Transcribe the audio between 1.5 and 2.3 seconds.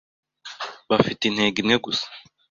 imwe gusa